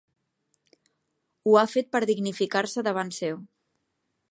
Ho 1.51 1.59
ha 1.61 1.65
fet 1.75 1.91
per 1.97 2.03
dignificar-se 2.13 2.87
davant 2.91 3.15
seu. 3.21 3.41